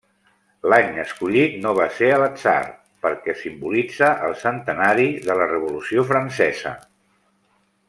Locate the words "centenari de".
4.45-5.37